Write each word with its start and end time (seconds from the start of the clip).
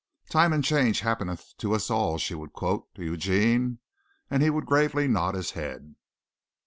"Time 0.29 0.51
and 0.51 0.63
change 0.63 1.01
happeneth 1.01 1.53
to 1.59 1.75
us 1.75 1.91
all," 1.91 2.17
she 2.17 2.33
would 2.33 2.53
quote 2.53 2.91
to 2.95 3.03
Eugene 3.03 3.77
and 4.31 4.41
he 4.41 4.49
would 4.49 4.65
gravely 4.65 5.07
nod 5.07 5.35
his 5.35 5.51
head. 5.51 5.93